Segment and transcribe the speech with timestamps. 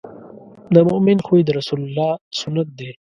[0.73, 2.09] د مؤمن خوی د رسول الله
[2.39, 2.91] سنت دی.